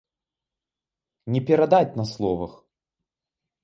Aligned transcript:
Не 1.35 1.41
перадаць 1.51 1.97
на 2.01 2.05
словах! 2.17 2.61